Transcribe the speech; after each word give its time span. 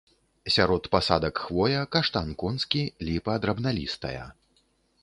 Сярод 0.53 0.87
пасадак 0.95 1.35
хвоя, 1.43 1.83
каштан 1.97 2.27
конскі, 2.45 2.83
ліпа 3.11 3.39
драбналістая. 3.47 4.23